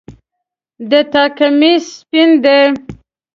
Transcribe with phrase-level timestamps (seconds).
[0.89, 2.57] د تا کمیس سپین ده